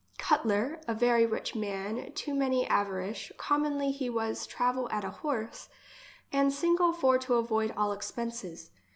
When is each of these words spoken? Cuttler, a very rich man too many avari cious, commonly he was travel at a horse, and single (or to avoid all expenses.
Cuttler, 0.17 0.81
a 0.87 0.95
very 0.95 1.27
rich 1.27 1.53
man 1.53 2.11
too 2.13 2.33
many 2.33 2.65
avari 2.65 3.13
cious, 3.13 3.31
commonly 3.37 3.91
he 3.91 4.09
was 4.09 4.47
travel 4.47 4.89
at 4.89 5.03
a 5.03 5.11
horse, 5.11 5.69
and 6.33 6.51
single 6.51 6.97
(or 7.03 7.19
to 7.19 7.35
avoid 7.35 7.71
all 7.77 7.91
expenses. 7.91 8.71